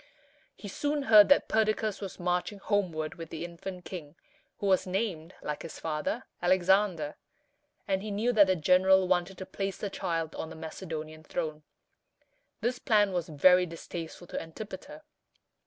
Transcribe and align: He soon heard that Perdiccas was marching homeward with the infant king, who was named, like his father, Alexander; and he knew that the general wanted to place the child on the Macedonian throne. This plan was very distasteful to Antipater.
He 0.55 0.67
soon 0.67 1.03
heard 1.03 1.29
that 1.29 1.47
Perdiccas 1.47 2.01
was 2.01 2.19
marching 2.19 2.57
homeward 2.57 3.13
with 3.13 3.29
the 3.29 3.45
infant 3.45 3.85
king, 3.85 4.15
who 4.57 4.65
was 4.65 4.87
named, 4.87 5.35
like 5.43 5.61
his 5.61 5.79
father, 5.79 6.23
Alexander; 6.41 7.17
and 7.87 8.01
he 8.01 8.09
knew 8.09 8.33
that 8.33 8.47
the 8.47 8.55
general 8.55 9.07
wanted 9.07 9.37
to 9.37 9.45
place 9.45 9.77
the 9.77 9.91
child 9.91 10.33
on 10.33 10.49
the 10.49 10.55
Macedonian 10.55 11.23
throne. 11.23 11.61
This 12.61 12.79
plan 12.79 13.13
was 13.13 13.29
very 13.29 13.67
distasteful 13.67 14.25
to 14.25 14.41
Antipater. 14.41 15.03